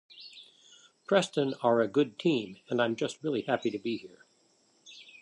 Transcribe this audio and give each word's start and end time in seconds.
Preston 1.05 1.53
are 1.61 1.79
a 1.79 1.87
good 1.87 2.17
team 2.17 2.57
and 2.71 2.81
I'm 2.81 2.95
just 2.95 3.21
really 3.21 3.43
happy 3.43 3.69
to 3.69 3.77
be 3.77 3.97
here. 3.97 4.25